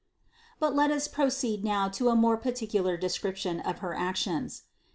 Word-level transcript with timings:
467. 0.57 0.59
But 0.71 0.75
let 0.75 0.89
us 0.89 1.07
proceed 1.07 1.63
now 1.63 1.87
to 1.89 2.09
a 2.09 2.15
more 2.15 2.35
particular 2.35 2.97
de 2.97 3.07
scription 3.09 3.59
of 3.59 3.81
her 3.85 3.93
actions. 3.93 4.63